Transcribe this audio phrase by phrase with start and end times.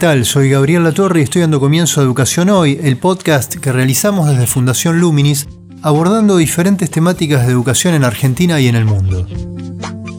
[0.00, 4.46] Soy Gabriel Latorre y estoy dando comienzo a Educación Hoy, el podcast que realizamos desde
[4.46, 5.46] Fundación Luminis
[5.82, 9.26] abordando diferentes temáticas de educación en Argentina y en el mundo.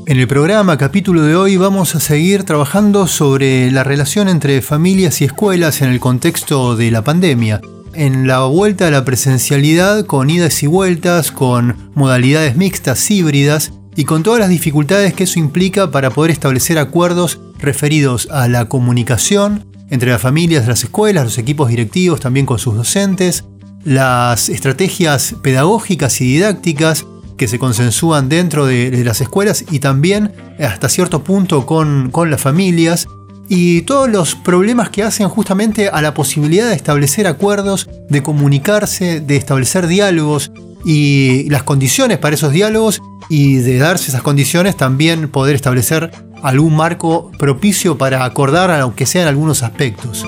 [0.06, 5.20] En el programa capítulo de hoy vamos a seguir trabajando sobre la relación entre familias
[5.20, 7.60] y escuelas en el contexto de la pandemia,
[7.96, 14.04] en la vuelta a la presencialidad con idas y vueltas, con modalidades mixtas, híbridas y
[14.04, 19.71] con todas las dificultades que eso implica para poder establecer acuerdos referidos a la comunicación
[19.92, 23.44] entre las familias, las escuelas, los equipos directivos, también con sus docentes,
[23.84, 27.06] las estrategias pedagógicas y didácticas
[27.38, 32.42] que se consensúan dentro de, las escuelas y también hasta cierto punto con, con las
[32.42, 33.08] familias.
[33.50, 39.20] Y todos los problemas que hacen justamente a la posibilidad de establecer acuerdos, de comunicarse,
[39.20, 40.54] de establecer diálogos
[40.86, 46.12] y las condiciones para esos diálogos y de darse esas condiciones también poder establecer
[46.44, 50.26] algún marco propicio para acordar aunque sean algunos aspectos.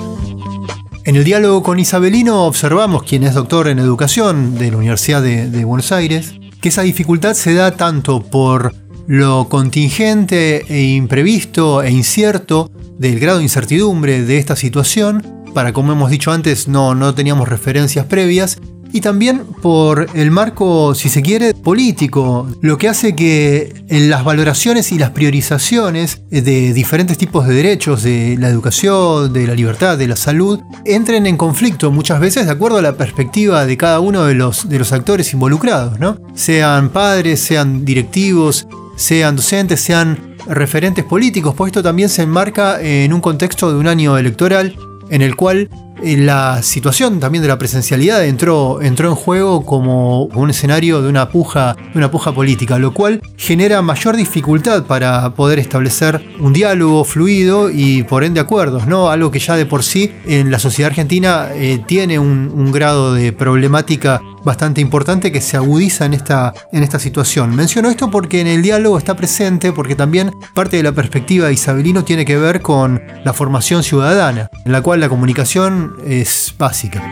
[1.04, 5.64] En el diálogo con Isabelino observamos, quien es doctor en educación de la Universidad de,
[5.64, 8.74] Buenos Aires, que esa dificultad se da tanto por
[9.06, 15.92] lo contingente e imprevisto e incierto del grado de incertidumbre de esta situación, para como
[15.92, 18.58] hemos dicho antes no, no teníamos referencias previas,
[18.94, 24.22] y también por el marco, si se quiere, político, lo que hace que en las
[24.22, 29.98] valoraciones y las priorizaciones de diferentes tipos de derechos, de la educación, de la libertad,
[29.98, 33.98] de la salud, entren en conflicto muchas veces de acuerdo a la perspectiva de cada
[33.98, 36.16] uno de los, de los actores involucrados, ¿no?
[36.34, 43.12] Sean padres, sean directivos, sean docentes, sean referentes políticos, pues esto también se enmarca en
[43.12, 44.76] un contexto de un año electoral
[45.10, 45.68] en el cual
[46.04, 51.28] la situación también de la presencialidad entró, entró en juego como un escenario de una
[51.30, 57.04] puja, de una puja política, lo cual genera mayor dificultad para poder establecer un diálogo
[57.04, 59.10] fluido y por ende acuerdos, ¿no?
[59.10, 63.14] Algo que ya de por sí en la sociedad argentina eh, tiene un, un grado
[63.14, 67.54] de problemática bastante importante que se agudiza en esta, en esta situación.
[67.56, 71.54] Menciono esto porque en el diálogo está presente, porque también parte de la perspectiva de
[71.54, 77.02] Isabelino tiene que ver con la formación ciudadana, en la cual la comunicación es básica.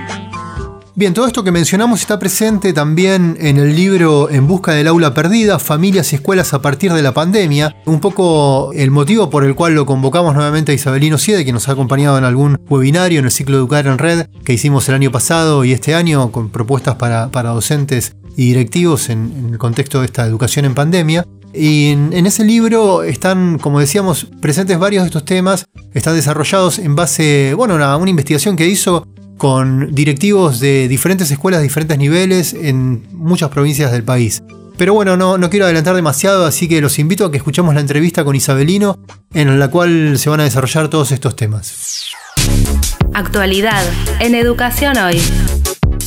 [0.94, 5.14] Bien, todo esto que mencionamos está presente también en el libro En busca del aula
[5.14, 9.54] perdida, familias y escuelas a partir de la pandemia, un poco el motivo por el
[9.54, 13.24] cual lo convocamos nuevamente a Isabelino Siede, que nos ha acompañado en algún webinario en
[13.24, 16.96] el ciclo Educar en Red que hicimos el año pasado y este año con propuestas
[16.96, 21.24] para, docentes y directivos en, el contexto de esta educación en pandemia.
[21.54, 26.96] Y en, ese libro están, como decíamos, presentes varios de estos temas, están desarrollados en
[26.96, 32.54] base, bueno, a una investigación que hizo con directivos de diferentes escuelas de diferentes niveles
[32.54, 34.42] en muchas provincias del país.
[34.78, 37.80] Pero bueno, no, no quiero adelantar demasiado, así que los invito a que escuchemos la
[37.80, 38.98] entrevista con Isabelino,
[39.34, 42.06] en la cual se van a desarrollar todos estos temas.
[43.12, 43.84] Actualidad
[44.20, 45.20] en Educación Hoy.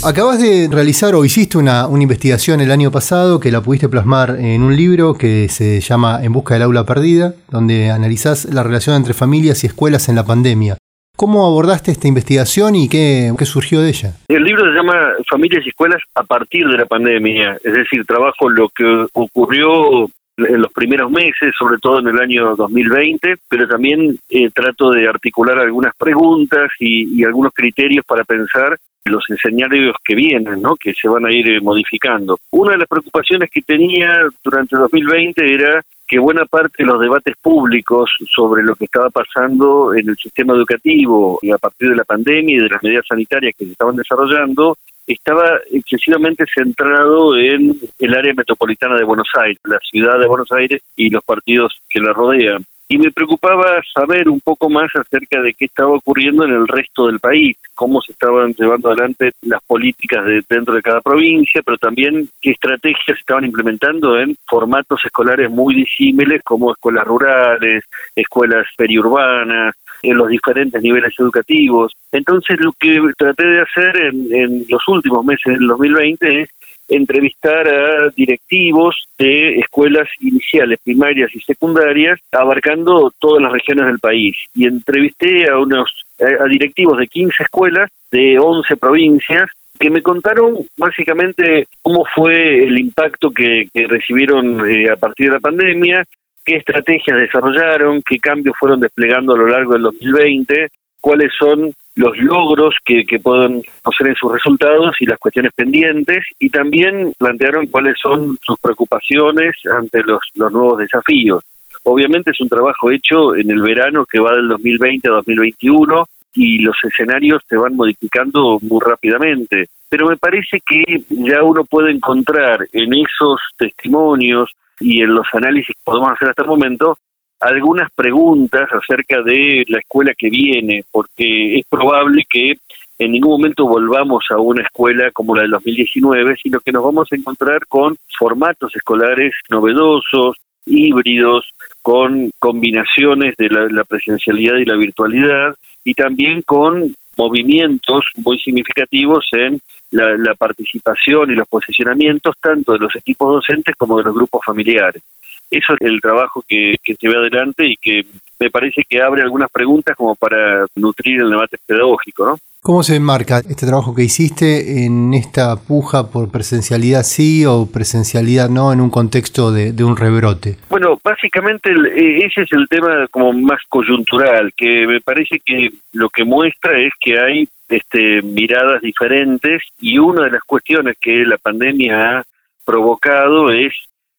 [0.04, 4.38] Acabas de realizar o hiciste una, una, investigación el año pasado que la pudiste plasmar
[4.40, 8.96] en un libro que se llama En Busca del Aula Perdida, donde analizás la relación
[8.96, 10.78] entre familias y escuelas en la pandemia.
[11.16, 14.14] ¿Cómo abordaste esta investigación y qué, surgió de ella?
[14.28, 18.50] El libro se llama Familias y Escuelas a partir de la pandemia, es decir, trabajo
[18.50, 24.20] lo que ocurrió en los primeros meses, sobre todo en el año 2020, pero también
[24.30, 30.62] eh, trato de articular algunas preguntas y, algunos criterios para pensar los escenarios que vienen,
[30.62, 30.76] ¿no?
[30.76, 32.40] que se van a ir eh, modificando.
[32.52, 37.00] Una de las preocupaciones que tenía durante el 2020 era que buena parte de los
[37.00, 41.96] debates públicos sobre lo que estaba pasando en el sistema educativo y a partir de
[41.96, 44.78] la pandemia y de las medidas sanitarias que se estaban desarrollando
[45.08, 50.82] estaba excesivamente centrado en el área metropolitana de Buenos Aires, la ciudad de Buenos Aires
[50.96, 55.54] y los partidos que la rodean y me preocupaba saber un poco más acerca de
[55.54, 60.26] qué estaba ocurriendo en el resto del país, cómo se estaban llevando adelante las políticas
[60.26, 65.74] de, dentro de cada provincia, pero también qué estrategias estaban implementando en formatos escolares muy
[65.76, 67.84] disímiles como escuelas rurales,
[68.16, 71.94] escuelas periurbanas, en los diferentes niveles educativos.
[72.12, 76.50] Entonces lo que traté de hacer en, en los últimos meses del 2020 es
[76.88, 84.36] entrevistar a directivos de escuelas iniciales, primarias y secundarias, abarcando todas las regiones del país.
[84.54, 90.58] Y entrevisté a unos a directivos de 15 escuelas de 11 provincias que me contaron
[90.78, 96.06] básicamente cómo fue el impacto que, recibieron eh, a partir de la pandemia,
[96.46, 100.70] qué estrategias desarrollaron, qué cambios fueron desplegando a lo largo del 2020,
[101.06, 106.26] cuáles son los logros que, que pueden hacer en sus resultados y las cuestiones pendientes,
[106.40, 111.44] y también plantearon cuáles son sus preocupaciones ante los, los nuevos desafíos.
[111.84, 116.58] Obviamente es un trabajo hecho en el verano que va del 2020 a 2021 y
[116.58, 119.68] los escenarios se van modificando muy rápidamente.
[119.88, 124.50] Pero me parece que ya uno puede encontrar en esos testimonios
[124.80, 126.98] y en los análisis que podemos hacer hasta el momento
[127.40, 132.58] algunas preguntas acerca de la escuela que viene, porque es probable que
[132.98, 137.08] en ningún momento volvamos a una escuela como la del 2019, sino que nos vamos
[137.12, 141.46] a encontrar con formatos escolares novedosos, híbridos,
[141.82, 149.60] con combinaciones de la, presencialidad y la virtualidad, y también con movimientos muy significativos en
[149.92, 155.04] la, participación y los posicionamientos tanto de los equipos docentes como de los grupos familiares.
[155.50, 158.06] Eso es el trabajo que, que se ve adelante y que
[158.40, 162.38] me parece que abre algunas preguntas como para nutrir el debate pedagógico, ¿no?
[162.66, 168.50] ¿Cómo se enmarca este trabajo que hiciste en esta puja por presencialidad sí o presencialidad
[168.50, 170.58] no en un contexto de, un rebrote?
[170.68, 176.10] Bueno, básicamente eh, ese es el tema como más coyuntural, que me parece que lo
[176.10, 181.38] que muestra es que hay este, miradas diferentes y una de las cuestiones que la
[181.38, 182.24] pandemia ha
[182.66, 183.74] provocado es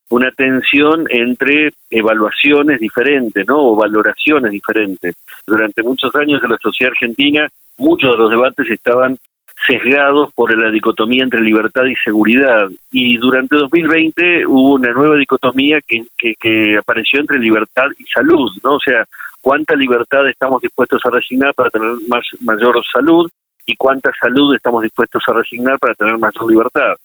[0.08, 3.58] una tensión entre evaluaciones diferentes, ¿no?
[3.58, 5.14] O valoraciones diferentes.
[5.46, 7.48] Durante muchos años en la sociedad argentina
[7.78, 9.18] muchos de los debates estaban
[9.66, 12.68] sesgados por la dicotomía entre libertad y seguridad.
[12.92, 18.74] Y durante 2020 hubo una nueva dicotomía que, que, apareció entre libertad y salud, ¿no?
[18.74, 19.04] O sea,
[19.40, 23.30] cuánta libertad estamos dispuestos a resignar para tener más, mayor salud
[23.64, 26.96] y cuánta salud estamos dispuestos a resignar para tener mayor libertad.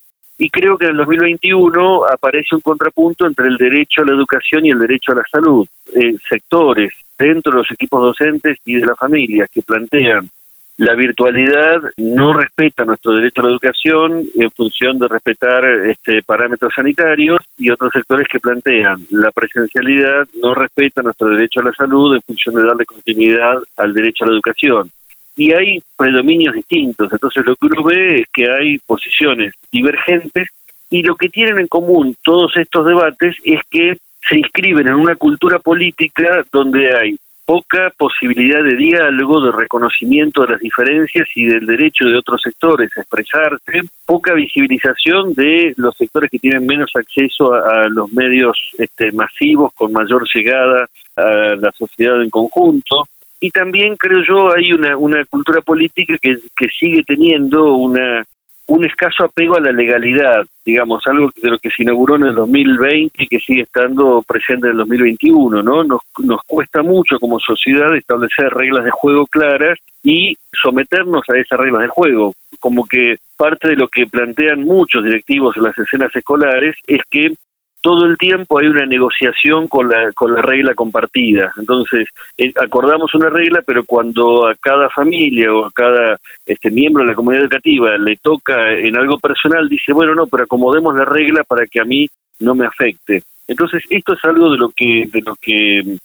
[0.43, 4.65] Y creo que en el 2021 aparece un contrapunto entre el derecho a la educación
[4.65, 5.67] y el derecho a la salud.
[5.93, 10.31] Eh, sectores dentro de los equipos docentes y de las familias que plantean
[10.77, 16.73] la virtualidad no respeta nuestro derecho a la educación en función de respetar este, parámetros
[16.75, 22.15] sanitarios y otros sectores que plantean la presencialidad no respeta nuestro derecho a la salud
[22.15, 24.89] en función de darle continuidad al derecho a la educación.
[25.35, 30.49] Y hay predominios distintos, entonces lo que uno ve es que hay posiciones divergentes
[30.89, 33.97] y lo que tienen en común todos estos debates es que
[34.27, 40.53] se inscriben en una cultura política donde hay poca posibilidad de diálogo, de reconocimiento de
[40.53, 46.31] las diferencias y del derecho de otros sectores a expresarse, poca visibilización de los sectores
[46.31, 50.87] que tienen menos acceso a, los medios este, masivos con mayor llegada
[51.17, 53.07] a la sociedad en conjunto.
[53.41, 58.23] Y también creo yo hay una, una cultura política que, que sigue teniendo una
[58.67, 62.35] un escaso apego a la legalidad, digamos, algo de lo que se inauguró en el
[62.35, 65.83] 2020 y que sigue estando presente en el 2021, ¿no?
[65.83, 71.59] Nos, nos cuesta mucho como sociedad establecer reglas de juego claras y someternos a esas
[71.59, 72.33] reglas de juego.
[72.61, 77.33] Como que parte de lo que plantean muchos directivos en las escenas escolares es que
[77.81, 81.51] todo el tiempo hay una negociación con la, con la regla compartida.
[81.57, 82.07] Entonces,
[82.37, 87.09] eh, acordamos una regla, pero cuando a cada familia o a cada este miembro de
[87.09, 91.43] la comunidad educativa le toca en algo personal, dice, bueno, no, pero acomodemos la regla
[91.43, 92.07] para que a mí
[92.39, 93.23] no me afecte.
[93.47, 95.97] Entonces, esto es algo de lo que, de lo que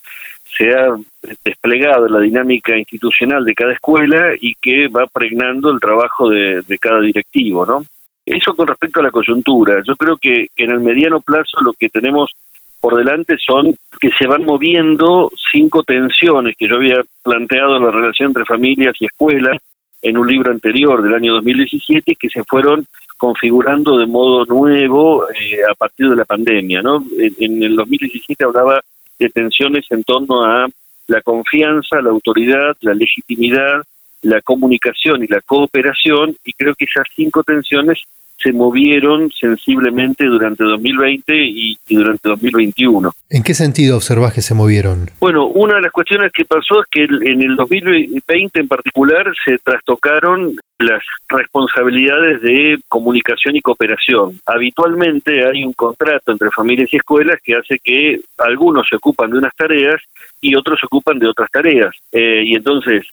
[0.56, 0.96] se ha
[1.44, 6.62] desplegado en la dinámica institucional de cada escuela y que va pregnando el trabajo de,
[6.66, 7.84] de cada directivo, ¿no?
[8.26, 9.80] Eso con respecto a la coyuntura.
[9.86, 12.32] Yo creo que, en el mediano plazo lo que tenemos
[12.80, 17.90] por delante son que se van moviendo cinco tensiones que yo había planteado en la
[17.92, 19.58] relación entre familias y escuelas
[20.02, 25.60] en un libro anterior del año 2017 que se fueron configurando de modo nuevo eh,
[25.70, 26.82] a partir de la pandemia.
[26.82, 27.04] ¿no?
[27.18, 28.80] En, en, el 2017 hablaba
[29.18, 30.66] de tensiones en torno a
[31.06, 33.82] la confianza, la autoridad, la legitimidad,
[34.22, 37.98] la comunicación y la cooperación, y creo que esas cinco tensiones
[38.38, 43.10] se movieron sensiblemente durante 2020 y, durante 2021.
[43.30, 45.10] ¿En qué sentido observás que se movieron?
[45.20, 49.58] Bueno, una de las cuestiones que pasó es que en el 2020 en particular se
[49.58, 54.38] trastocaron las responsabilidades de comunicación y cooperación.
[54.44, 59.38] Habitualmente hay un contrato entre familias y escuelas que hace que algunos se ocupan de
[59.38, 60.02] unas tareas
[60.40, 61.94] y otros se ocupan de otras tareas.
[62.12, 63.06] Eh, y entonces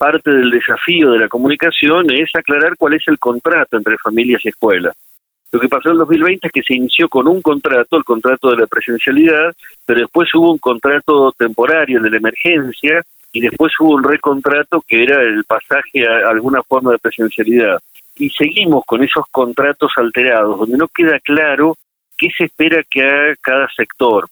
[0.00, 4.48] parte del desafío de la comunicación es aclarar cuál es el contrato entre familias y
[4.48, 4.96] escuelas.
[5.52, 8.50] Lo que pasó en el 2020 es que se inició con un contrato, el contrato
[8.50, 9.54] de la presencialidad,
[9.84, 15.02] pero después hubo un contrato temporario de la emergencia y después hubo un recontrato que
[15.02, 17.78] era el pasaje a alguna forma de presencialidad.
[18.16, 21.76] Y seguimos con esos contratos alterados, donde no queda claro
[22.16, 24.28] qué se espera que haga cada sector.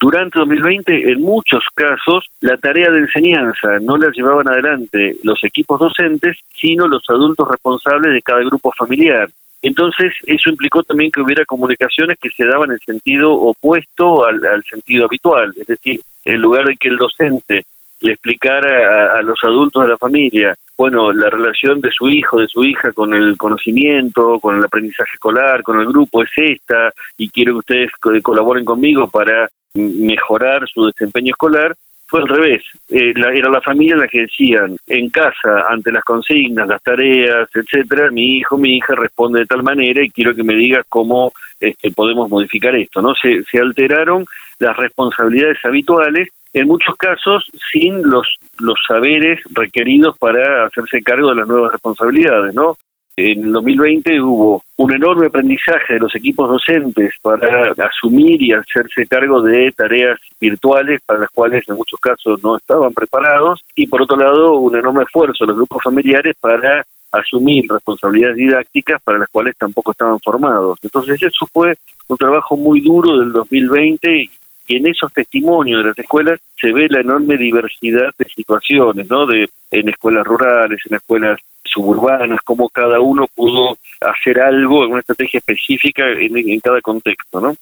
[0.00, 5.78] Durante 2020, en muchos casos, la tarea de enseñanza no la llevaban adelante los equipos
[5.78, 9.28] docentes, sino los adultos responsables de cada grupo familiar.
[9.60, 15.04] Entonces, eso implicó también que hubiera comunicaciones que se daban en sentido opuesto al, sentido
[15.04, 17.64] habitual, es decir, en lugar de que el docente
[18.00, 22.48] le explicara a, los adultos de la familia, bueno, la relación de su hijo, de
[22.48, 27.28] su hija con el conocimiento, con el aprendizaje escolar, con el grupo es esta, y
[27.28, 32.62] quiero que ustedes colaboren conmigo para mejorar su desempeño escolar, fue al revés.
[32.88, 38.10] Eh, era la familia la que decían, en casa, ante las consignas, las tareas, etcétera,
[38.10, 41.90] mi hijo, mi hija responde de tal manera y quiero que me digas cómo este,
[41.90, 43.02] podemos modificar esto.
[43.02, 44.24] no se, se alteraron
[44.60, 51.36] las responsabilidades habituales, en muchos casos sin los, los saberes requeridos para hacerse cargo de
[51.36, 52.54] las nuevas responsabilidades.
[52.54, 52.76] ¿no?
[53.16, 59.06] En el 2020 hubo un enorme aprendizaje de los equipos docentes para asumir y hacerse
[59.06, 64.02] cargo de tareas virtuales para las cuales en muchos casos no estaban preparados y por
[64.02, 69.28] otro lado un enorme esfuerzo de los grupos familiares para asumir responsabilidades didácticas para las
[69.28, 70.78] cuales tampoco estaban formados.
[70.82, 71.74] Entonces eso fue
[72.08, 74.30] un trabajo muy duro del 2020
[74.70, 79.26] y en esos testimonios de las escuelas se ve la enorme diversidad de situaciones, ¿no?
[79.26, 85.00] De en escuelas rurales, en escuelas suburbanas, cómo cada uno pudo hacer algo en una
[85.00, 87.56] estrategia específica en, cada contexto, ¿no?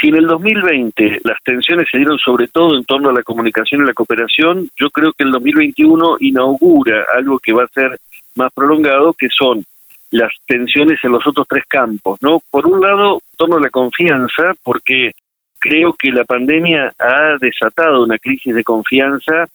[0.00, 3.82] Si en el 2020 las tensiones se dieron sobre todo en torno a la comunicación
[3.82, 7.98] y la cooperación, yo creo que el 2021 inaugura algo que va a ser
[8.36, 9.64] más prolongado, que son
[10.12, 12.40] las tensiones en los otros tres campos, ¿no?
[12.50, 15.10] Por un lado, en torno a la confianza, porque
[15.62, 19.46] creo que la pandemia ha desatado una crisis de confianza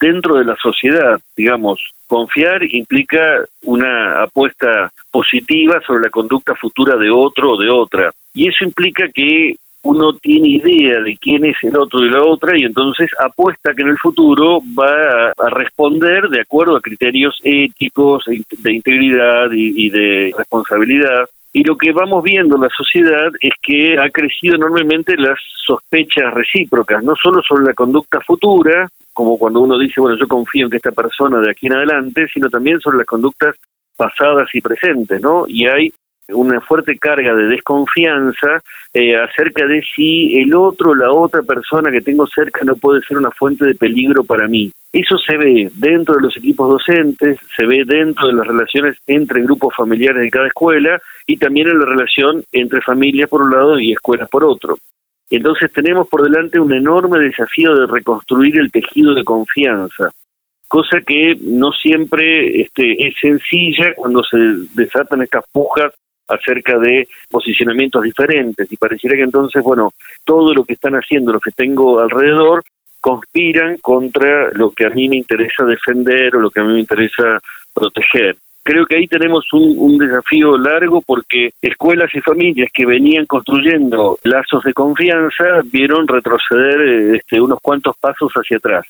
[0.00, 1.80] dentro de la sociedad, digamos.
[2.06, 8.12] Confiar implica una apuesta positiva sobre la conducta futura de otro o de otra.
[8.32, 12.56] Y eso implica que uno tiene idea de quién es el otro y la otra
[12.56, 18.24] y entonces apuesta que en el futuro va a, responder de acuerdo a criterios éticos,
[18.26, 21.28] de integridad y de responsabilidad.
[21.52, 26.32] Y lo que vamos viendo en la sociedad es que ha crecido enormemente las sospechas
[26.32, 30.70] recíprocas, no solo sobre la conducta futura, como cuando uno dice, bueno, yo confío en
[30.70, 33.54] que esta persona de aquí en adelante, sino también sobre las conductas
[33.96, 35.44] pasadas y presentes, ¿no?
[35.46, 35.92] Y hay
[36.28, 38.62] una fuerte carga de desconfianza
[38.92, 43.18] eh, acerca de si el otro, la otra persona que tengo cerca no puede ser
[43.18, 44.70] una fuente de peligro para mí.
[44.92, 49.42] Eso se ve dentro de los equipos docentes, se ve dentro de las relaciones entre
[49.42, 53.78] grupos familiares de cada escuela y también en la relación entre familias por un lado
[53.78, 54.76] y escuelas por otro.
[55.30, 60.10] Entonces tenemos por delante un enorme desafío de reconstruir el tejido de confianza,
[60.68, 64.36] cosa que no siempre este, es sencilla cuando se
[64.74, 65.92] desatan estas pujas
[66.34, 69.92] acerca de posicionamientos diferentes y pareciera que entonces, bueno,
[70.24, 72.64] todo lo que están haciendo, lo que tengo alrededor,
[73.00, 76.80] conspiran contra lo que a mí me interesa defender o lo que a mí me
[76.80, 77.40] interesa
[77.74, 78.36] proteger.
[78.64, 84.62] Creo que ahí tenemos un, desafío largo porque escuelas y familias que venían construyendo lazos
[84.62, 88.86] de confianza vieron retroceder este, unos cuantos pasos hacia atrás.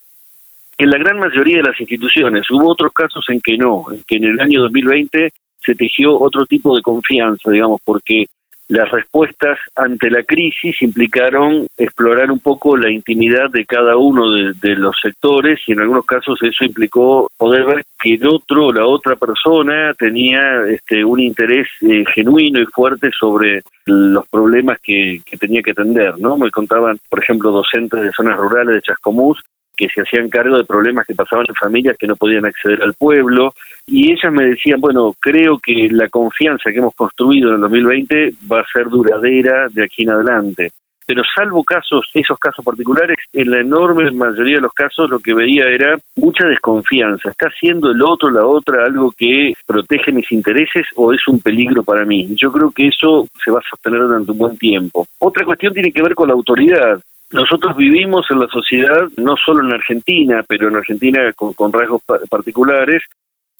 [0.76, 4.16] En la gran mayoría de las instituciones hubo otros casos en que no, en que
[4.16, 5.32] en el año 2020
[5.64, 8.26] se tejió otro tipo de confianza, digamos, porque
[8.72, 14.76] las respuestas ante la crisis implicaron explorar un poco la intimidad de cada uno de,
[14.76, 19.16] los sectores y en algunos casos eso implicó poder ver que el otro la otra
[19.16, 25.60] persona tenía este, un interés eh, genuino y fuerte sobre los problemas que, que tenía
[25.60, 26.38] que atender, ¿no?
[26.38, 29.42] Me contaban, por ejemplo, docentes de zonas rurales de Chascomús
[29.82, 32.94] que se hacían cargo de problemas que pasaban en familias que no podían acceder al
[32.94, 33.52] pueblo,
[33.86, 38.34] y ellas me decían, bueno, creo que la confianza que hemos construido en el 2020
[38.50, 40.70] va a ser duradera de aquí en adelante.
[41.04, 45.34] Pero salvo casos, esos casos particulares, en la enorme mayoría de los casos lo que
[45.34, 47.30] veía era mucha desconfianza.
[47.30, 51.82] ¿Está haciendo el otro, la otra, algo que protege mis intereses o es un peligro
[51.82, 52.28] para mí?
[52.36, 55.04] Yo creo que eso se va a sostener durante un buen tiempo.
[55.18, 57.00] Otra cuestión tiene que ver con la autoridad.
[57.32, 63.02] Nosotros vivimos en la sociedad, no solo en Argentina, pero en Argentina con, rasgos particulares,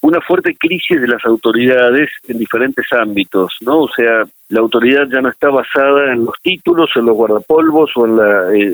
[0.01, 3.81] una fuerte crisis de las autoridades en diferentes ámbitos, ¿no?
[3.81, 8.05] O sea, la autoridad ya no está basada en los títulos, en los guardapolvos o
[8.05, 8.73] en la, eh,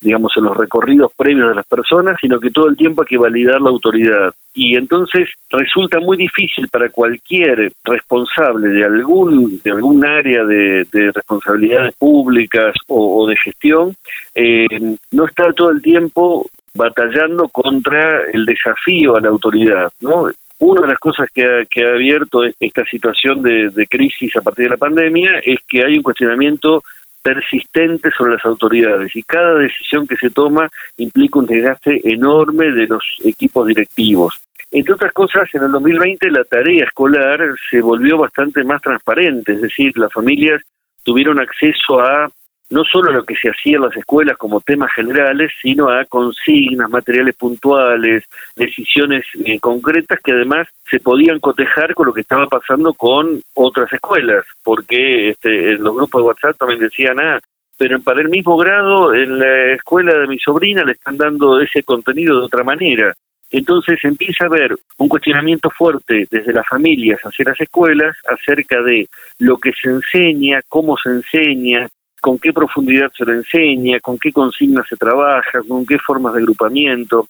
[0.00, 3.18] digamos, en los recorridos previos de las personas, sino que todo el tiempo hay que
[3.18, 4.32] validar la autoridad.
[4.54, 11.94] Y entonces resulta muy difícil para cualquier responsable de algún, de algún área de, responsabilidades
[11.96, 13.94] públicas o, de gestión,
[14.34, 14.66] eh,
[15.10, 20.30] no estar todo el tiempo batallando contra el desafío a la autoridad, ¿no?
[20.60, 24.42] Una de las cosas que ha, que ha abierto esta situación de, de crisis a
[24.42, 26.82] partir de la pandemia es que hay un cuestionamiento
[27.28, 30.66] persistente sobre las autoridades y cada decisión que se toma
[30.96, 34.40] implica un desgaste enorme de los equipos directivos.
[34.70, 39.60] Entre otras cosas, en el 2020 la tarea escolar se volvió bastante más transparente, es
[39.60, 40.62] decir, las familias
[41.02, 42.30] tuvieron acceso a
[42.70, 46.04] no solo a lo que se hacía en las escuelas como temas generales, sino a
[46.04, 48.24] consignas, materiales puntuales,
[48.56, 53.92] decisiones eh, concretas que además se podían cotejar con lo que estaba pasando con otras
[53.92, 57.40] escuelas, porque este, en los grupos de WhatsApp también decían, ah,
[57.78, 61.82] pero para el mismo grado en la escuela de mi sobrina le están dando ese
[61.82, 63.14] contenido de otra manera.
[63.50, 69.08] Entonces empieza a haber un cuestionamiento fuerte desde las familias hacia las escuelas acerca de
[69.38, 71.88] lo que se enseña, cómo se enseña,
[72.20, 76.40] con qué profundidad se le enseña, con qué consignas se trabaja, con qué formas de
[76.40, 77.28] agrupamiento.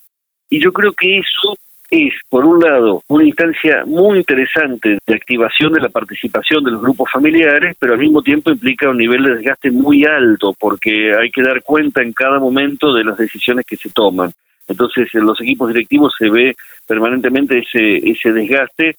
[0.49, 1.57] Y yo creo que eso
[1.91, 6.81] es, por un lado, una instancia muy interesante de activación de la participación de los
[6.81, 11.31] grupos familiares, pero al mismo tiempo implica un nivel de desgaste muy alto, porque hay
[11.31, 14.31] que dar cuenta en cada momento de las decisiones que se toman.
[14.67, 16.55] Entonces, en los equipos directivos se ve
[16.85, 18.95] permanentemente ese, ese desgaste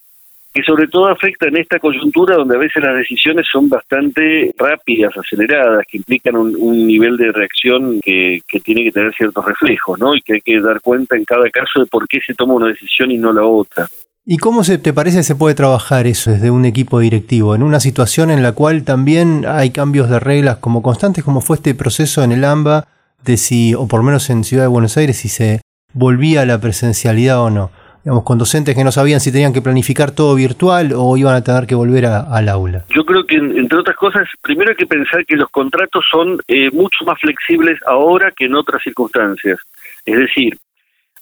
[0.52, 5.16] que sobre todo afecta en esta coyuntura donde a veces las decisiones son bastante rápidas,
[5.16, 10.14] aceleradas, que implican un, nivel de reacción que, tiene que tener ciertos reflejos, ¿no?
[10.14, 12.66] Y que hay que dar cuenta en cada caso de por qué se toma una
[12.66, 13.86] decisión y no la otra.
[14.26, 17.54] ¿Y cómo se te parece se puede trabajar eso desde un equipo directivo?
[17.54, 21.56] En una situación en la cual también hay cambios de reglas como constantes, como fue
[21.56, 22.88] este proceso en el AMBA,
[23.24, 25.60] de si, o por lo menos en Ciudad de Buenos Aires, si se
[25.92, 27.70] volvía a la presencialidad o no
[28.04, 31.42] digamos, con docentes que no sabían si tenían que planificar todo virtual o iban a
[31.42, 32.84] tener que volver al aula?
[32.94, 36.70] Yo creo que, entre otras cosas, primero hay que pensar que los contratos son eh,
[36.70, 39.58] mucho más flexibles ahora que en otras circunstancias.
[40.04, 40.56] Es decir,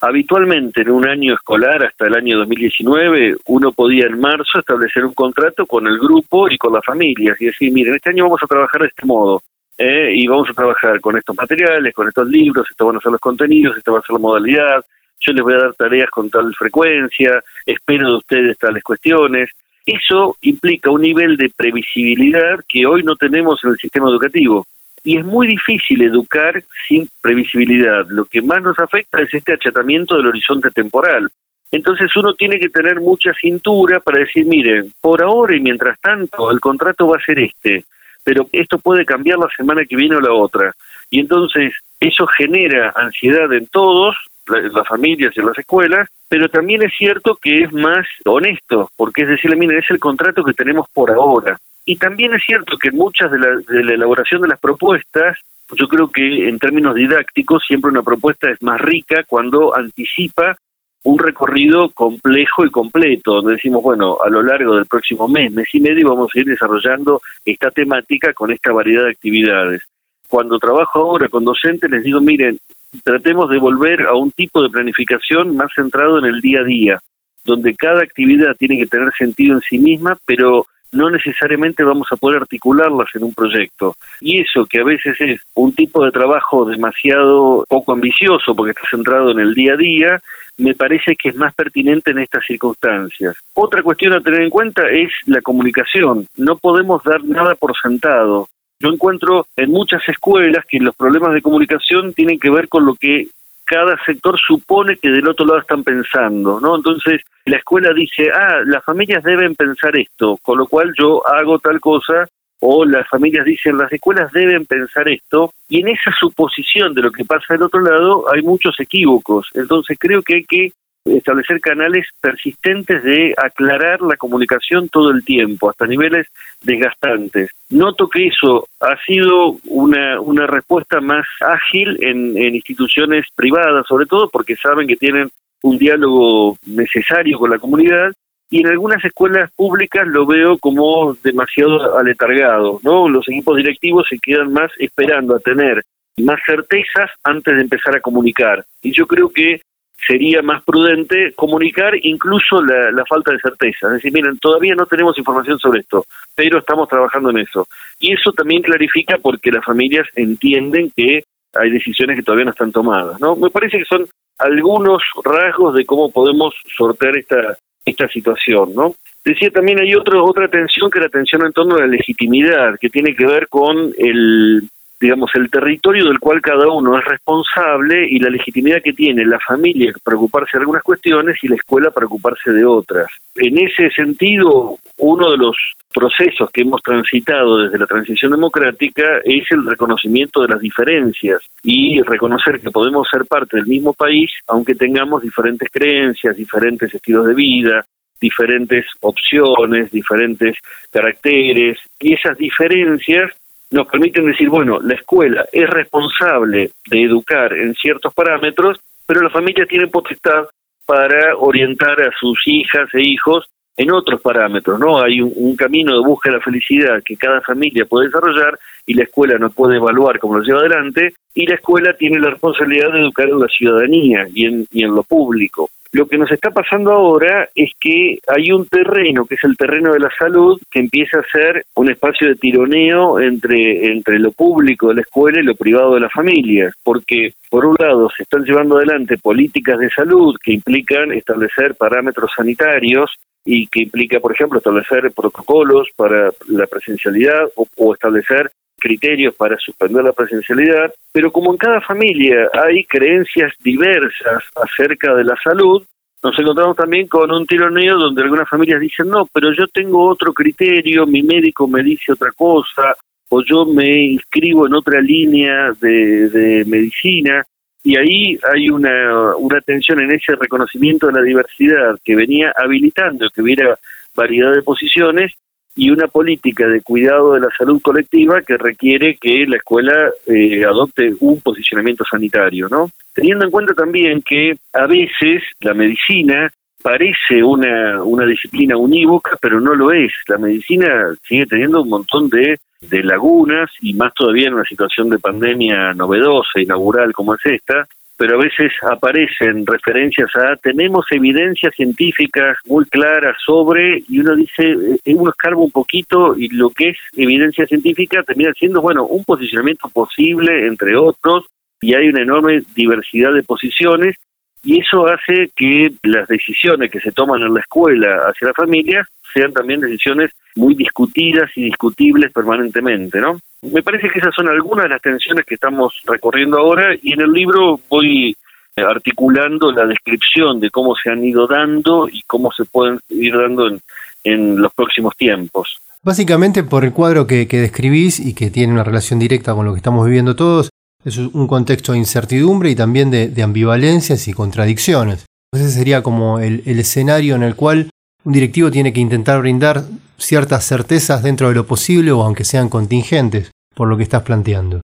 [0.01, 5.13] habitualmente en un año escolar hasta el año 2019, uno podía en marzo establecer un
[5.13, 8.47] contrato con el grupo y con las familias y decir, miren, este año vamos a
[8.47, 9.41] trabajar de este modo.
[9.77, 13.13] Eh, y vamos a trabajar con estos materiales, con estos libros, estos van a ser
[13.13, 14.85] los contenidos, esta va a ser la modalidad,
[15.19, 19.49] yo les voy a dar tareas con tal frecuencia, espero de ustedes tales cuestiones.
[19.85, 24.65] Eso implica un nivel de previsibilidad que hoy no tenemos en el sistema educativo.
[25.03, 28.05] Y es muy difícil educar sin previsibilidad.
[28.09, 31.29] Lo que más nos afecta es este achatamiento del horizonte temporal.
[31.71, 36.51] Entonces uno tiene que tener mucha cintura para decir, miren, por ahora y mientras tanto
[36.51, 37.85] el contrato va a ser este,
[38.23, 40.73] pero esto puede cambiar la semana que viene o la otra.
[41.09, 44.15] Y entonces eso genera ansiedad en todos
[44.49, 49.29] las familias y las escuelas, pero también es cierto que es más honesto, porque es
[49.29, 51.57] decirle, miren, es el contrato que tenemos por ahora.
[51.85, 55.37] Y también es cierto que muchas de la, de la elaboración de las propuestas,
[55.75, 60.57] yo creo que en términos didácticos siempre una propuesta es más rica cuando anticipa
[61.03, 65.67] un recorrido complejo y completo, donde decimos, bueno, a lo largo del próximo mes, mes
[65.73, 69.81] y medio, vamos a ir desarrollando esta temática con esta variedad de actividades.
[70.27, 72.59] Cuando trabajo ahora con docentes, les digo, miren,
[73.03, 76.99] tratemos de volver a un tipo de planificación más centrado en el día a día,
[77.45, 82.15] donde cada actividad tiene que tener sentido en sí misma, pero no necesariamente vamos a
[82.15, 83.95] poder articularlas en un proyecto.
[84.21, 88.83] Y eso que a veces es un tipo de trabajo demasiado poco ambicioso porque está
[88.89, 90.21] centrado en el día a día,
[90.57, 93.37] me parece que es más pertinente en estas circunstancias.
[93.53, 96.27] Otra cuestión a tener en cuenta es la comunicación.
[96.37, 98.49] No podemos dar nada por sentado.
[98.81, 102.95] Yo encuentro en muchas escuelas que los problemas de comunicación tienen que ver con lo
[102.95, 103.27] que
[103.65, 106.77] cada sector supone que del otro lado están pensando, ¿no?
[106.77, 111.59] Entonces, la escuela dice, ah, las familias deben pensar esto, con lo cual yo hago
[111.59, 112.29] tal cosa,
[112.61, 117.11] o las familias dicen, las escuelas deben pensar esto, y en esa suposición de lo
[117.11, 119.49] que pasa del otro lado hay muchos equívocos.
[119.53, 120.71] Entonces, creo que hay que
[121.15, 126.27] establecer canales persistentes de aclarar la comunicación todo el tiempo, hasta niveles
[126.61, 127.51] desgastantes.
[127.69, 134.05] Noto que eso ha sido una, una respuesta más ágil en, en instituciones privadas, sobre
[134.05, 135.29] todo porque saben que tienen
[135.61, 138.13] un diálogo necesario con la comunidad
[138.49, 143.07] y en algunas escuelas públicas lo veo como demasiado aletargado, ¿no?
[143.07, 145.83] Los equipos directivos se quedan más esperando a tener
[146.17, 148.65] más certezas antes de empezar a comunicar.
[148.81, 149.61] Y yo creo que
[150.05, 153.87] sería más prudente comunicar incluso la, falta de certeza.
[153.87, 157.67] Es decir, miren, todavía no tenemos información sobre esto, pero estamos trabajando en eso.
[157.99, 162.71] Y eso también clarifica porque las familias entienden que hay decisiones que todavía no están
[162.71, 163.19] tomadas.
[163.19, 163.35] ¿no?
[163.35, 164.07] Me parece que son
[164.37, 168.73] algunos rasgos de cómo podemos sortear esta, esta situación.
[168.73, 168.95] ¿no?
[169.23, 172.79] Decía también hay otro, otra tensión que es la tensión en torno a la legitimidad,
[172.79, 174.63] que tiene que ver con el
[174.99, 179.39] digamos, el territorio del cual cada uno es responsable y la legitimidad que tiene la
[179.39, 183.07] familia preocuparse de algunas cuestiones y la escuela preocuparse de otras.
[183.35, 185.55] En ese sentido, uno de los
[185.93, 192.01] procesos que hemos transitado desde la transición democrática es el reconocimiento de las diferencias y
[192.01, 197.33] reconocer que podemos ser parte del mismo país aunque tengamos diferentes creencias, diferentes estilos de
[197.33, 197.85] vida,
[198.19, 200.57] diferentes opciones, diferentes
[200.91, 203.31] caracteres y esas diferencias
[203.71, 209.29] nos permiten decir, bueno, la escuela es responsable de educar en ciertos parámetros, pero la
[209.29, 210.45] familia tiene potestad
[210.85, 215.01] para orientar a sus hijas e hijos en otros parámetros, ¿no?
[215.01, 219.03] Hay un, camino de búsqueda de la felicidad que cada familia puede desarrollar y la
[219.03, 222.99] escuela no puede evaluar cómo lo lleva adelante y la escuela tiene la responsabilidad de
[222.99, 225.69] educar en la ciudadanía y en, y en lo público.
[225.91, 229.91] Lo que nos está pasando ahora es que hay un terreno, que es el terreno
[229.91, 234.89] de la salud, que empieza a ser un espacio de tironeo entre, entre lo público
[234.89, 238.43] de la escuela y lo privado de la familia, porque por un lado se están
[238.43, 244.59] llevando adelante políticas de salud que implican establecer parámetros sanitarios y que implica, por ejemplo,
[244.59, 251.57] establecer protocolos para la presencialidad o establecer criterios para suspender la presencialidad, pero como en
[251.57, 255.83] cada familia hay creencias diversas acerca de la salud,
[256.21, 260.33] nos encontramos también con un tironeo donde algunas familias dicen, no, pero yo tengo otro
[260.33, 262.95] criterio, mi médico me dice otra cosa,
[263.29, 267.45] o yo me inscribo en otra línea de, medicina,
[267.83, 273.29] y ahí hay una, una tensión en ese reconocimiento de la diversidad que venía habilitando
[273.29, 273.77] que hubiera
[274.13, 275.31] variedad de posiciones
[275.75, 280.65] y una política de cuidado de la salud colectiva que requiere que la escuela eh,
[280.65, 282.89] adopte un posicionamiento sanitario, ¿no?
[283.13, 286.51] Teniendo en cuenta también que a veces la medicina
[286.81, 290.11] parece una, una disciplina unívoca, pero no lo es.
[290.27, 295.09] La medicina sigue teniendo un montón de, de lagunas y más todavía en una situación
[295.09, 297.87] de pandemia novedosa, inaugural como es esta,
[298.19, 304.75] pero a veces aparecen referencias a tenemos evidencias científicas muy claras sobre y uno dice
[305.05, 309.23] eh, uno escarba un poquito y lo que es evidencia científica termina siendo bueno un
[309.23, 311.45] posicionamiento posible entre otros
[311.81, 314.17] y hay una enorme diversidad de posiciones
[314.63, 319.07] y eso hace que las decisiones que se toman en la escuela hacia la familia
[319.33, 323.39] sean también decisiones muy discutidas y discutibles permanentemente, ¿no?
[323.61, 327.21] Me parece que esas son algunas de las tensiones que estamos recorriendo ahora y en
[327.21, 328.35] el libro voy
[328.75, 333.35] eh, articulando la descripción de cómo se han ido dando y cómo se pueden ir
[333.37, 333.81] dando en,
[334.23, 335.79] en los próximos tiempos.
[336.01, 339.73] Básicamente por el cuadro que, que, describís y que tiene una relación directa con lo
[339.73, 340.69] que estamos viviendo todos,
[341.03, 345.25] es un contexto de incertidumbre y también de, ambivalencias y contradicciones.
[345.53, 347.89] Ese sería como el, el escenario en el cual
[348.23, 349.83] un directivo tiene que intentar brindar
[350.17, 354.81] ciertas certezas dentro de lo posible o aunque sean contingentes, por lo que estás planteando.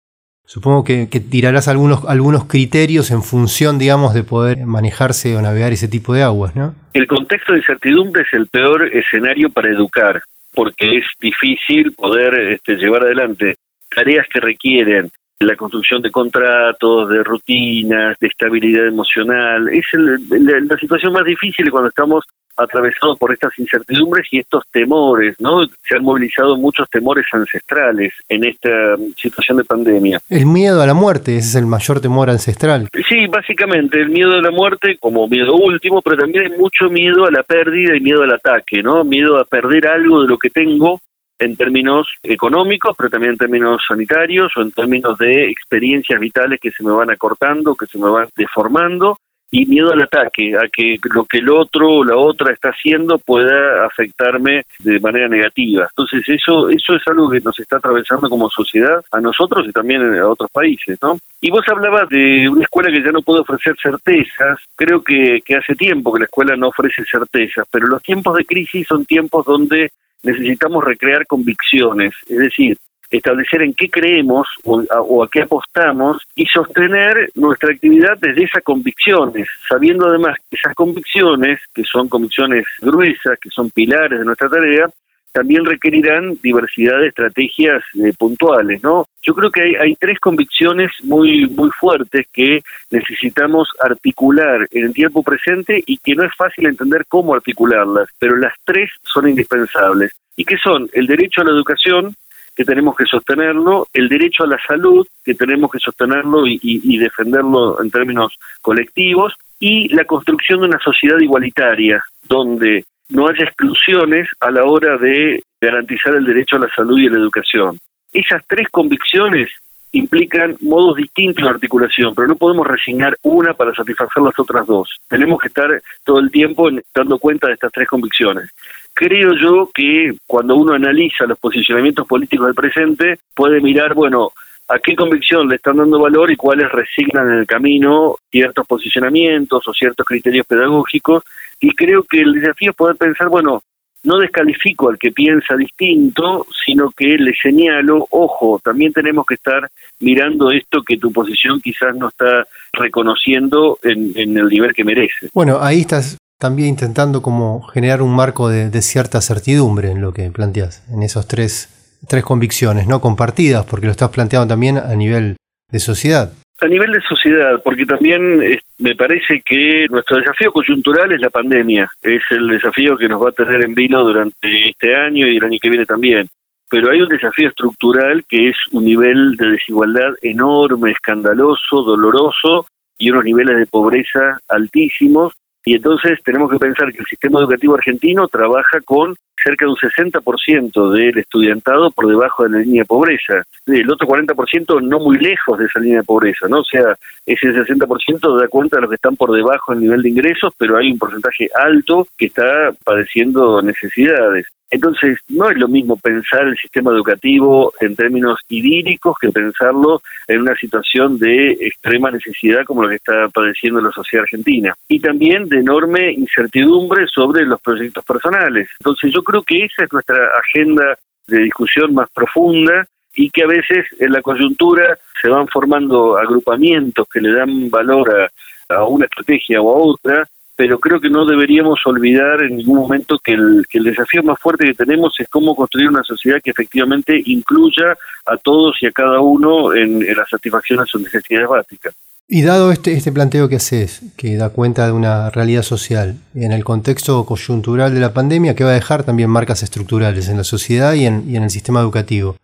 [0.45, 5.87] Supongo que, tirarás algunos, algunos criterios en función, digamos, de poder manejarse o navegar ese
[5.87, 6.75] tipo de aguas, ¿no?
[6.93, 10.21] El contexto de incertidumbre es el peor escenario para educar,
[10.53, 13.55] porque es difícil poder este, llevar adelante
[13.89, 15.09] tareas que requieren
[15.45, 19.69] la construcción de contratos, de rutinas, de estabilidad emocional.
[19.69, 22.25] Es la situación más difícil cuando estamos
[22.55, 25.63] atravesado por estas incertidumbres y estos temores, ¿no?
[25.87, 30.19] Se han movilizado muchos temores ancestrales en esta situación de pandemia.
[30.29, 32.89] El miedo a la muerte, ese es el mayor temor ancestral.
[33.09, 37.25] Sí, básicamente el miedo a la muerte como miedo último, pero también hay mucho miedo
[37.25, 39.03] a la pérdida y miedo al ataque, ¿no?
[39.03, 40.99] Miedo a perder algo de lo que tengo
[41.43, 46.71] en términos económicos, pero también en términos sanitarios o en términos de experiencias vitales que
[46.71, 49.17] se me van acortando, que se me van deformando
[49.53, 53.19] y miedo al ataque, a que lo que el otro o la otra está haciendo
[53.19, 55.87] pueda afectarme de manera negativa.
[55.91, 60.01] Entonces eso eso es algo que nos está atravesando como sociedad a nosotros y también
[60.01, 61.19] a otros países, ¿no?
[61.39, 64.57] Y vos hablabas de una escuela que ya no puede ofrecer certezas.
[64.75, 68.45] Creo que, que hace tiempo que la escuela no ofrece certezas, pero los tiempos de
[68.45, 69.91] crisis son tiempos donde
[70.23, 72.77] necesitamos recrear convicciones, es decir,
[73.17, 79.47] establecer en qué creemos o a, qué apostamos y sostener nuestra actividad desde esas convicciones,
[79.69, 84.89] sabiendo además que esas convicciones, que son convicciones gruesas, que son pilares de nuestra tarea,
[85.33, 89.07] también requerirán diversidad de estrategias eh, puntuales, ¿no?
[89.23, 95.23] Yo creo que hay, tres convicciones muy muy fuertes que necesitamos articular en el tiempo
[95.23, 100.45] presente y que no es fácil entender cómo articularlas, pero las tres son indispensables y
[100.45, 102.15] que son el derecho a la educación,
[102.55, 107.81] que tenemos que sostenerlo, el derecho a la salud, que tenemos que sostenerlo y, defenderlo
[107.81, 114.51] en términos colectivos, y la construcción de una sociedad igualitaria, donde no haya exclusiones a
[114.51, 117.77] la hora de garantizar el derecho a la salud y a la educación.
[118.11, 119.49] Esas tres convicciones
[119.93, 124.97] implican modos distintos de articulación, pero no podemos resignar una para satisfacer las otras dos.
[125.07, 128.49] Tenemos que estar todo el tiempo dando cuenta de estas tres convicciones.
[128.93, 134.31] Creo yo que cuando uno analiza los posicionamientos políticos del presente, puede mirar, bueno,
[134.67, 139.67] a qué convicción le están dando valor y cuáles resignan en el camino ciertos posicionamientos
[139.67, 141.23] o ciertos criterios pedagógicos.
[141.59, 143.61] Y creo que el desafío es poder pensar, bueno,
[144.03, 149.69] no descalifico al que piensa distinto, sino que le señalo, ojo, también tenemos que estar
[149.99, 155.29] mirando esto que tu posición quizás no está reconociendo en, el nivel que merece.
[155.33, 160.13] Bueno, ahí estás también intentando como generar un marco de, de cierta certidumbre en lo
[160.13, 162.99] que planteas, en esos tres, tres convicciones, ¿no?
[162.99, 165.37] Compartidas, porque lo estás planteando también a nivel
[165.71, 166.33] de sociedad.
[166.59, 168.39] A nivel de sociedad, porque también
[168.77, 173.29] me parece que nuestro desafío coyuntural es la pandemia, es el desafío que nos va
[173.29, 176.27] a tener en vilo durante este año y el año que viene también.
[176.69, 182.65] Pero hay un desafío estructural que es un nivel de desigualdad enorme, escandaloso, doloroso
[182.97, 185.33] y unos niveles de pobreza altísimos.
[185.65, 189.77] Y entonces tenemos que pensar que el sistema educativo argentino trabaja con cerca de un
[189.77, 193.43] 60% del estudiantado por debajo de la línea de pobreza.
[193.65, 196.59] El otro 40% no muy lejos de esa línea de pobreza, ¿no?
[196.59, 196.95] O sea,
[197.25, 200.77] ese 60% da cuenta de los que están por debajo del nivel de ingresos, pero
[200.77, 204.47] hay un porcentaje alto que está padeciendo necesidades.
[204.73, 210.41] Entonces, no es lo mismo pensar el sistema educativo en términos idílicos que pensarlo en
[210.41, 214.73] una situación de extrema necesidad como la que está padeciendo la sociedad argentina.
[214.87, 218.69] Y también enorme incertidumbre sobre los proyectos personales.
[218.79, 222.85] Entonces, yo creo que esa es nuestra agenda de discusión más profunda
[223.15, 228.29] y que a veces en la coyuntura se van formando agrupamientos que le dan valor
[228.69, 233.17] a, una estrategia o a otra pero creo que no deberíamos olvidar en ningún momento
[233.17, 237.97] que el, desafío más fuerte que tenemos es cómo construir una sociedad que efectivamente incluya
[238.25, 241.95] a todos y a cada uno en, la satisfacción de sus necesidades básicas.
[242.35, 246.51] Y dado este, este planteo que haces, que da cuenta de una realidad social, en
[246.51, 250.43] el contexto coyuntural de la pandemia, que va a dejar también marcas estructurales en la
[250.43, 252.35] sociedad y en, y en el sistema educativo,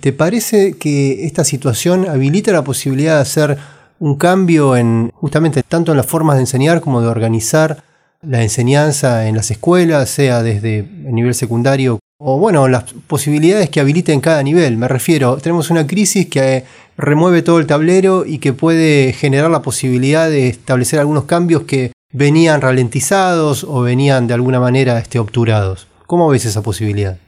[0.00, 3.58] ¿te parece que esta situación habilita la posibilidad de hacer
[4.00, 7.84] un cambio en justamente tanto en las formas de enseñar como de organizar
[8.22, 13.80] la enseñanza en las escuelas, sea desde el nivel secundario o bueno, las posibilidades que
[13.80, 14.76] habiliten cada nivel.
[14.76, 16.64] Me refiero, tenemos una crisis que
[16.96, 21.92] remueve todo el tablero y que puede generar la posibilidad de establecer algunos cambios que
[22.12, 25.86] venían ralentizados o venían de alguna manera este, obturados.
[26.06, 27.18] ¿Cómo ves esa posibilidad?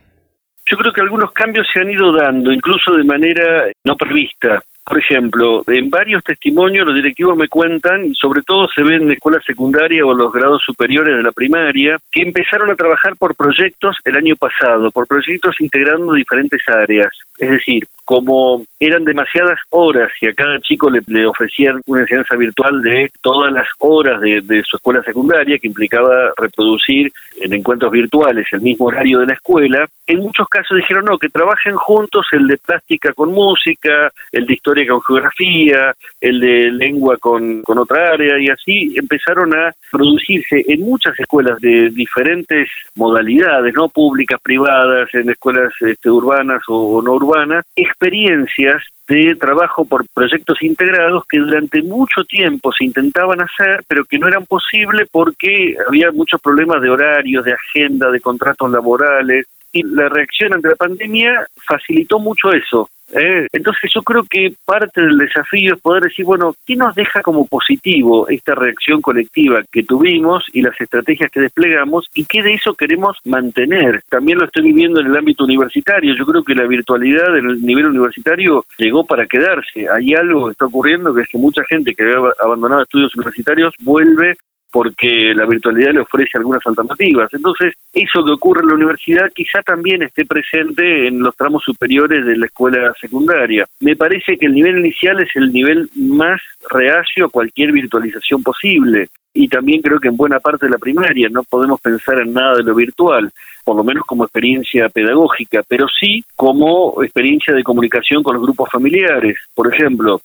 [0.68, 4.60] Yo creo que algunos cambios se han ido dando, incluso de manera no prevista.
[4.90, 9.12] Por ejemplo, en varios testimonios los directivos me cuentan, y sobre todo se ven en
[9.12, 13.98] escuela secundaria o los grados superiores de la primaria, que empezaron a trabajar por proyectos
[14.04, 17.12] el año pasado, por proyectos integrando diferentes áreas.
[17.38, 22.82] Es decir, como eran demasiadas horas y a cada chico le, ofrecían una enseñanza virtual
[22.82, 28.62] de todas las horas de, su escuela secundaria, que implicaba reproducir en encuentros virtuales el
[28.62, 32.56] mismo horario de la escuela, en muchos casos dijeron no, que trabajen juntos el de
[32.56, 38.40] plástica con música, el de historia con geografía, el de lengua con, con otra área,
[38.40, 45.30] y así empezaron a producirse en muchas escuelas de diferentes modalidades, no públicas, privadas, en
[45.30, 47.64] escuelas este, urbanas o no urbanas,
[48.00, 54.18] experiencias de trabajo por proyectos integrados que durante mucho tiempo se intentaban hacer, pero que
[54.18, 59.46] no eran posibles porque había muchos problemas de horarios, de agenda, de contratos laborales.
[59.72, 62.88] Y la reacción ante la pandemia facilitó mucho eso.
[63.12, 63.46] ¿eh?
[63.52, 67.46] Entonces yo creo que parte del desafío es poder decir, bueno, ¿qué nos deja como
[67.46, 72.74] positivo esta reacción colectiva que tuvimos y las estrategias que desplegamos y qué de eso
[72.74, 74.02] queremos mantener?
[74.08, 76.14] También lo estoy viviendo en el ámbito universitario.
[76.14, 79.88] Yo creo que la virtualidad en el nivel universitario llegó para quedarse.
[79.88, 83.74] Hay algo que está ocurriendo que es que mucha gente que había abandonado estudios universitarios
[83.80, 84.36] vuelve
[84.70, 87.32] porque la virtualidad le ofrece algunas alternativas.
[87.32, 92.24] Entonces, eso que ocurre en la universidad quizá también esté presente en los tramos superiores
[92.24, 93.66] de la escuela secundaria.
[93.80, 99.08] Me parece que el nivel inicial es el nivel más reacio a cualquier virtualización posible.
[99.32, 102.56] Y también creo que en buena parte de la primaria no podemos pensar en nada
[102.56, 103.30] de lo virtual,
[103.64, 108.68] por lo menos como experiencia pedagógica, pero sí como experiencia de comunicación con los grupos
[108.70, 109.36] familiares.
[109.54, 110.20] Por ejemplo,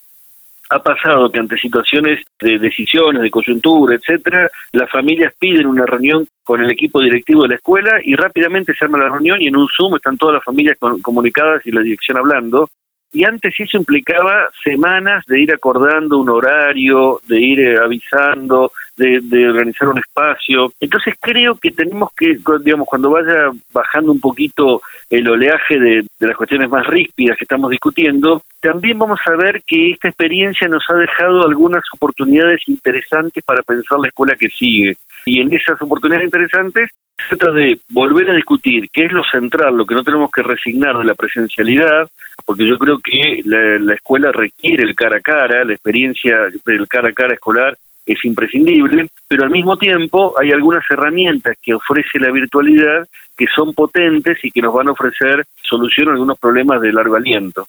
[0.70, 6.28] ha pasado que ante situaciones de decisiones, de coyuntura, etcétera, las familias piden una reunión
[6.44, 9.56] con el equipo directivo de la escuela y rápidamente se arma la reunión y en
[9.56, 12.70] un Zoom están todas las familias comunicadas y la dirección hablando.
[13.14, 19.48] Y antes eso implicaba semanas de ir acordando un horario, de ir eh, avisando, de,
[19.48, 20.72] organizar un espacio.
[20.80, 26.38] Entonces creo que tenemos que, digamos, cuando vaya bajando un poquito el oleaje de, las
[26.38, 30.96] cuestiones más ríspidas que estamos discutiendo, también vamos a ver que esta experiencia nos ha
[30.96, 34.98] dejado algunas oportunidades interesantes para pensar la escuela que sigue.
[35.26, 36.92] Y en esas oportunidades interesantes
[37.30, 40.44] se trata de volver a discutir qué es lo central, lo que no tenemos que
[40.44, 42.10] resignar de la presencialidad,
[42.46, 47.10] porque yo creo que la, escuela requiere el cara a cara, la experiencia del cara
[47.10, 52.32] a cara escolar es imprescindible, pero al mismo tiempo hay algunas herramientas que ofrece la
[52.32, 56.94] virtualidad que son potentes y que nos van a ofrecer solución a algunos problemas de
[56.94, 57.68] largo aliento.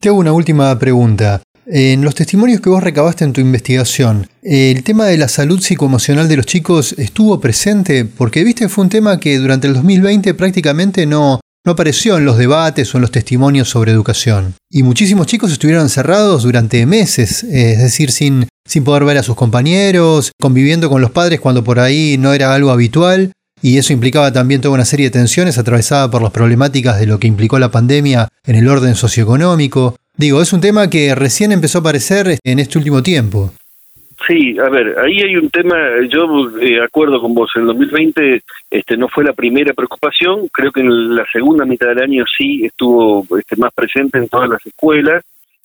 [0.00, 1.42] Te hago una última pregunta.
[1.66, 6.28] En los testimonios que vos recabaste en tu investigación, ¿el tema de la salud psicoemocional
[6.28, 8.04] de los chicos estuvo presente?
[8.04, 12.36] Porque viste, fue un tema que durante el 2020 prácticamente no, no apareció en los
[12.36, 14.54] debates o en los testimonios sobre educación.
[14.70, 19.34] Y muchísimos chicos estuvieron encerrados durante meses, es decir, sin, sin poder ver a sus
[19.34, 23.32] compañeros, conviviendo con los padres cuando por ahí no era algo habitual.
[23.62, 27.18] Y eso implicaba también toda una serie de tensiones atravesada por las problemáticas de lo
[27.18, 29.96] que implicó la pandemia en el orden socioeconómico.
[30.18, 33.54] Digo, es un tema que recién empezó a aparecer en este último tiempo.
[34.26, 35.76] Sí, a ver, ahí hay un tema,
[36.08, 40.72] yo eh, acuerdo con vos, en el 2020 este, no fue la primera preocupación, creo
[40.72, 44.64] que en la segunda mitad del año sí estuvo este, más presente en todas las
[44.64, 45.22] escuelas,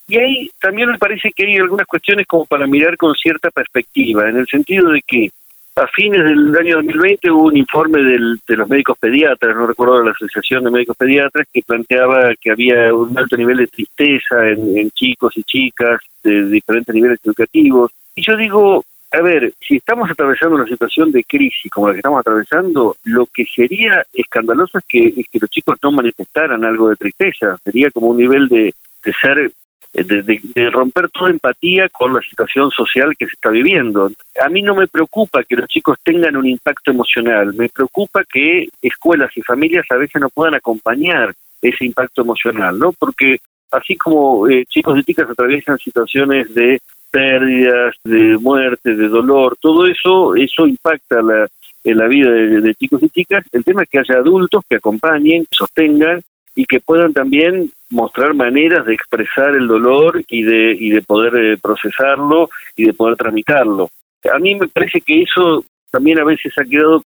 [0.08, 4.28] y ahí también me parece que hay algunas cuestiones como para mirar con cierta perspectiva,
[4.28, 5.30] en el sentido de que
[5.76, 10.04] a fines del año 2020 hubo un informe del, de los médicos pediatras, no recuerdo
[10.04, 14.91] la Asociación de Médicos Pediatras, que planteaba que había un alto nivel de tristeza en
[14.91, 20.55] chicos y chicas de diferentes niveles educativos, y yo digo, a ver, si estamos atravesando
[20.58, 25.23] una situación de crisis como la que estamos atravesando, lo que sería escandaloso es que,
[25.32, 28.73] que los chicos no manifestaran algo de tristeza, sería como un nivel de,
[29.05, 29.53] de ser
[29.93, 34.12] de, de, romper toda empatía con la situación social que se está viviendo.
[34.39, 38.67] A mí no me preocupa que los chicos tengan un impacto emocional, me preocupa que
[38.82, 42.91] escuelas y familias a veces no puedan acompañar ese impacto emocional, ¿no?
[42.91, 43.38] Porque
[43.71, 49.88] así como eh, chicos y chicas atraviesan situaciones de pérdidas, de muerte, de dolor, todo
[49.88, 51.48] eso, eso impacta la,
[51.84, 53.45] en la vida de, chicos y chicas.
[53.52, 56.22] El tema es que haya adultos que acompañen, sostengan
[56.56, 61.36] y que puedan también mostrar maneras de expresar el dolor y de, y de poder
[61.36, 63.89] eh, procesarlo y de poder tramitarlo.
[64.32, 67.02] A mí me parece que eso también a veces ha quedado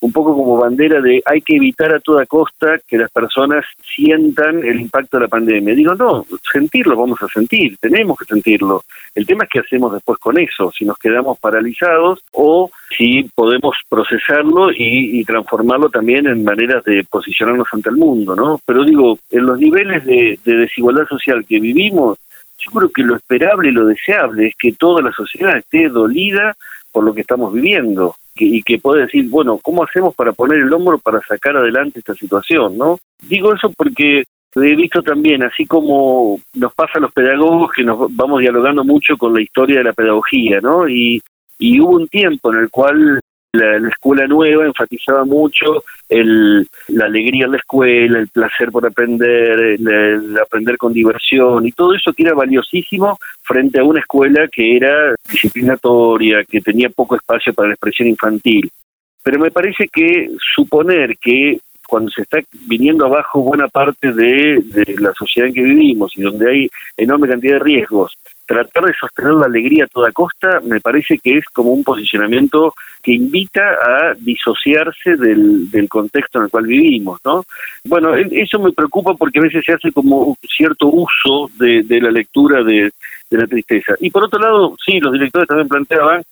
[0.00, 4.62] un poco como bandera de hay que evitar a toda costa que las personas sientan
[4.64, 5.74] el impacto de la pandemia.
[5.74, 8.84] Digo, no, sentirlo vamos a sentir, tenemos que sentirlo.
[9.14, 13.76] El tema es qué hacemos después con eso, si nos quedamos paralizados o si podemos
[13.88, 18.60] procesarlo y, transformarlo también en maneras de posicionarnos ante el mundo, ¿no?
[18.64, 22.18] Pero digo, en los niveles de, de desigualdad social que vivimos,
[22.58, 26.56] yo creo que lo esperable y lo deseable es que toda la sociedad esté dolida
[26.92, 30.72] por lo que estamos viviendo y que puede decir, bueno, ¿cómo hacemos para poner el
[30.72, 32.76] hombro para sacar adelante esta situación?
[32.76, 37.84] no Digo eso porque he visto también, así como nos pasa a los pedagogos, que
[37.84, 40.88] nos vamos dialogando mucho con la historia de la pedagogía, ¿no?
[40.88, 41.20] Y,
[41.58, 43.20] y hubo un tiempo en el cual
[43.52, 49.58] la, escuela nueva enfatizaba mucho el, la alegría en la escuela, el placer por aprender,
[49.60, 54.76] el, aprender con diversión y todo eso que era valiosísimo frente a una escuela que
[54.76, 58.70] era disciplinatoria, que tenía poco espacio para la expresión infantil.
[59.22, 64.96] Pero me parece que suponer que cuando se está viniendo abajo buena parte de, de
[64.98, 69.34] la sociedad en que vivimos y donde hay enorme cantidad de riesgos, tratar de sostener
[69.34, 74.14] la alegría a toda costa me parece que es como un posicionamiento que invita a
[74.18, 77.44] disociarse del, del contexto en el cual vivimos, ¿no?
[77.84, 82.62] Bueno, eso me preocupa porque a veces se hace como cierto uso de, la lectura
[82.62, 82.90] de,
[83.30, 83.94] de la tristeza.
[84.00, 86.22] Y por otro lado, sí, los directores también planteaban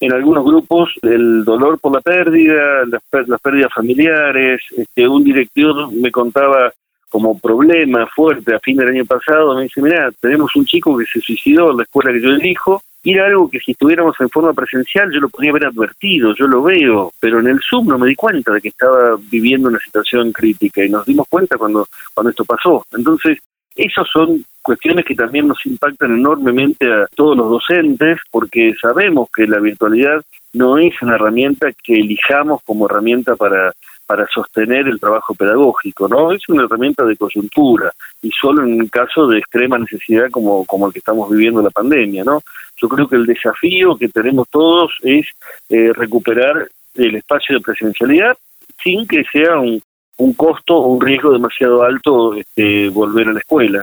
[0.00, 4.60] en algunos grupos el dolor por la pérdida, las, las pérdidas familiares.
[4.76, 6.72] Este, un director me contaba
[7.08, 11.06] como problema fuerte a fin del año pasado, me dice, mira, tenemos un chico que
[11.06, 14.28] se suicidó en la escuela que yo dirijo, y era algo que si estuviéramos en
[14.28, 17.98] forma presencial yo lo podría haber advertido, yo lo veo, pero en el Zoom no
[17.98, 21.86] me di cuenta de que estaba viviendo una situación crítica y nos dimos cuenta cuando,
[22.12, 22.84] cuando esto pasó.
[22.92, 23.38] Entonces,
[23.76, 29.46] esas son cuestiones que también nos impactan enormemente a todos los docentes porque sabemos que
[29.46, 30.20] la virtualidad
[30.52, 33.72] no es una herramienta que elijamos como herramienta para
[34.08, 36.32] para sostener el trabajo pedagógico, ¿no?
[36.32, 37.92] Es una herramienta de coyuntura
[38.22, 41.68] y solo en un caso de extrema necesidad como, como el que estamos viviendo la
[41.68, 42.40] pandemia, ¿no?
[42.80, 45.26] Yo creo que el desafío que tenemos todos es
[45.68, 48.34] eh, recuperar el espacio de presencialidad
[48.82, 49.82] sin que sea un,
[50.16, 53.82] un costo o un riesgo demasiado alto este, volver a la escuela.